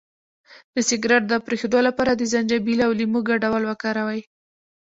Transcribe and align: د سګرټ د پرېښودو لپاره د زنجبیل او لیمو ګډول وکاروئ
د 0.73 0.77
سګرټ 0.89 1.23
د 1.27 1.33
پرېښودو 1.45 1.79
لپاره 1.87 2.11
د 2.15 2.21
زنجبیل 2.31 2.79
او 2.87 2.91
لیمو 2.99 3.19
ګډول 3.29 3.63
وکاروئ 3.67 4.21